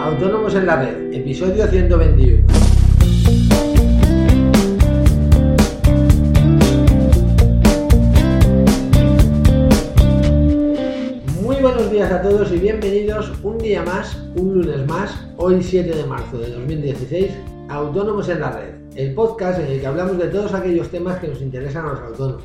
[0.00, 2.46] Autónomos en la Red, episodio 121.
[11.42, 15.94] Muy buenos días a todos y bienvenidos un día más, un lunes más, hoy 7
[15.94, 17.30] de marzo de 2016,
[17.68, 21.28] Autónomos en la Red, el podcast en el que hablamos de todos aquellos temas que
[21.28, 22.44] nos interesan a los autónomos.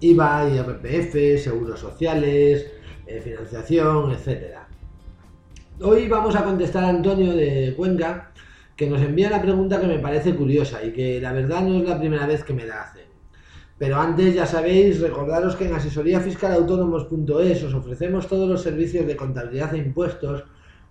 [0.00, 2.66] IVA, IRPF, seguros sociales,
[3.06, 4.66] eh, financiación, etcétera.
[5.80, 8.30] Hoy vamos a contestar a Antonio de Cuenca,
[8.76, 11.88] que nos envía una pregunta que me parece curiosa y que la verdad no es
[11.88, 13.00] la primera vez que me la hace.
[13.76, 19.74] Pero antes, ya sabéis, recordaros que en asesoríafiscalautónomos.es os ofrecemos todos los servicios de contabilidad
[19.74, 20.44] e impuestos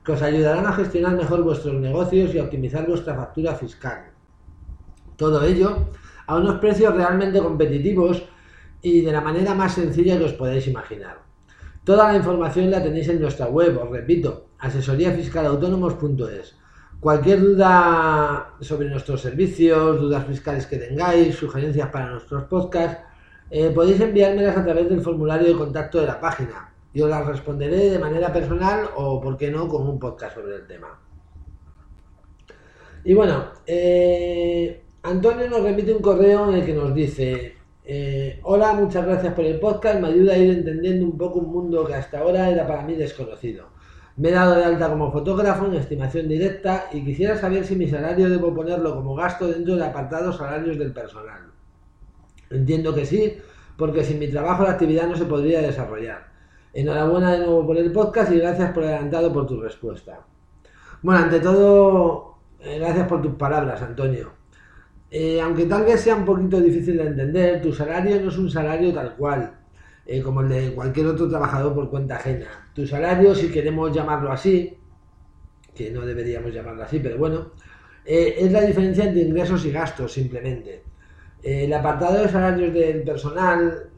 [0.04, 4.12] que os ayudarán a gestionar mejor vuestros negocios y a optimizar vuestra factura fiscal.
[5.16, 5.92] Todo ello
[6.28, 8.22] a unos precios realmente competitivos
[8.82, 11.20] y de la manera más sencilla que os podáis imaginar.
[11.86, 16.56] Toda la información la tenéis en nuestra web, os repito, asesoríafiscalautónomos.es.
[17.00, 23.04] Cualquier duda sobre nuestros servicios, dudas fiscales que tengáis, sugerencias para nuestros podcasts,
[23.50, 26.74] eh, podéis enviármelas a través del formulario de contacto de la página.
[26.94, 30.66] Yo las responderé de manera personal o, por qué no, con un podcast sobre el
[30.66, 30.98] tema.
[33.04, 38.72] Y bueno, eh, Antonio nos remite un correo en el que nos dice, eh, hola,
[38.74, 41.96] muchas gracias por el podcast, me ayuda a ir entendiendo un poco un mundo que
[41.96, 43.73] hasta ahora era para mí desconocido.
[44.16, 47.88] Me he dado de alta como fotógrafo en estimación directa y quisiera saber si mi
[47.88, 51.52] salario debo ponerlo como gasto dentro del apartado salarios del personal.
[52.52, 53.38] Entiendo que sí,
[53.76, 56.28] porque sin mi trabajo la actividad no se podría desarrollar.
[56.74, 60.20] Enhorabuena de nuevo por el podcast y gracias por adelantado por tu respuesta.
[61.02, 64.32] Bueno, ante todo, eh, gracias por tus palabras, Antonio.
[65.10, 68.50] Eh, aunque tal vez sea un poquito difícil de entender, tu salario no es un
[68.50, 69.63] salario tal cual,
[70.06, 72.70] eh, como el de cualquier otro trabajador por cuenta ajena.
[72.74, 74.78] Tu salario, si queremos llamarlo así,
[75.74, 77.52] que no deberíamos llamarlo así, pero bueno,
[78.06, 80.84] eh, es la diferencia entre ingresos y gastos simplemente.
[81.44, 83.90] el apartado de salarios del personal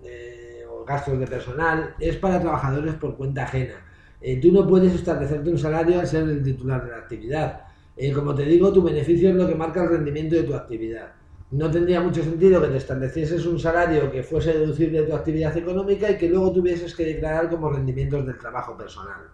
[0.70, 3.76] o gastos de personal es para trabajadores por cuenta ajena.
[4.42, 7.66] tú no puedes establecerte un salario al ser el titular de la actividad
[7.98, 11.14] eh, como te digo, tu beneficio es lo que marca el rendimiento de tu actividad.
[11.52, 15.56] No tendría mucho sentido que te establecieses un salario que fuese deducible de tu actividad
[15.56, 19.30] económica y que luego tuvieses que declarar como rendimientos del trabajo personal.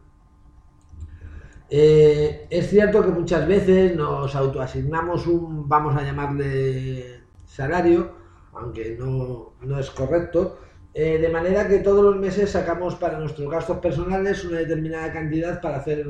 [1.73, 8.11] Eh, es cierto que muchas veces nos autoasignamos un, vamos a llamarle salario,
[8.51, 10.59] aunque no, es correcto,
[10.93, 15.61] eh, de manera que todos los meses sacamos para nuestros gastos personales una determinada cantidad
[15.61, 16.05] para hacer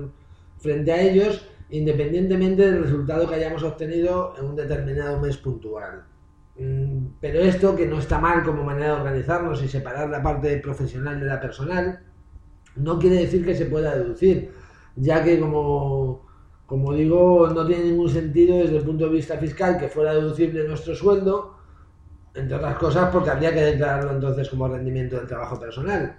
[0.57, 6.04] frente a ellos independientemente del resultado que hayamos obtenido en un determinado mes puntual.
[6.58, 10.58] Mm, pero esto, que no está mal como manera de organizarnos y separar la parte
[10.58, 12.04] profesional de la personal,
[12.76, 14.52] no quiere decir que se pueda deducir,
[14.96, 16.28] ya que como,
[16.66, 20.68] como digo, no tiene ningún sentido desde el punto de vista fiscal que fuera deducible
[20.68, 21.56] nuestro sueldo,
[22.34, 26.18] entre otras cosas porque habría que declararlo entonces como rendimiento del trabajo personal.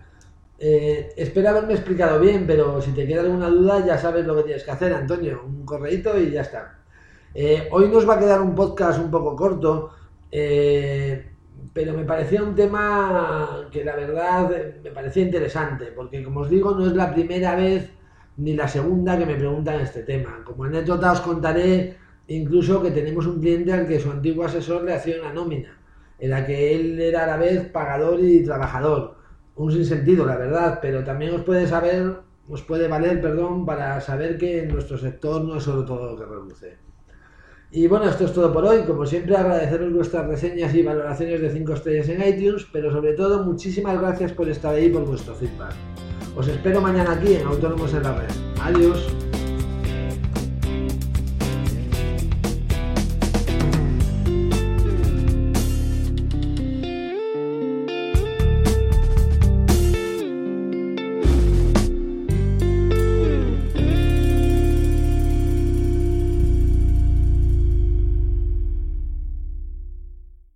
[0.64, 4.44] Eh, espero haberme explicado bien, pero si te queda alguna duda ya sabes lo que
[4.44, 5.42] tienes que hacer, Antonio.
[5.44, 6.78] Un correíto y ya está.
[7.34, 9.90] Eh, hoy nos va a quedar un podcast un poco corto,
[10.30, 11.32] eh,
[11.72, 14.52] pero me parecía un tema que la verdad
[14.84, 17.90] me parecía interesante, porque como os digo, no es la primera vez
[18.36, 20.42] ni la segunda que me preguntan este tema.
[20.44, 21.96] Como anécdota os contaré
[22.28, 25.76] incluso que tenemos un cliente al que su antiguo asesor le hacía una nómina,
[26.20, 29.21] en la que él era a la vez pagador y trabajador
[29.56, 32.14] un sinsentido, la verdad, pero también os puede saber,
[32.48, 36.18] os puede valer, perdón, para saber que en nuestro sector no es solo todo lo
[36.18, 36.78] que reduce.
[37.74, 38.82] Y bueno, esto es todo por hoy.
[38.82, 43.44] Como siempre, agradeceros vuestras reseñas y valoraciones de 5 estrellas en iTunes, pero sobre todo,
[43.44, 45.74] muchísimas gracias por estar ahí por vuestro feedback.
[46.36, 48.30] Os espero mañana aquí en Autónomos en la Red.
[48.60, 49.21] Adiós.